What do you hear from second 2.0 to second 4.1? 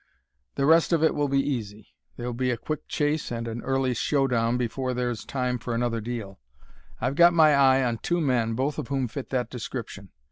there'll be a quick chase and an early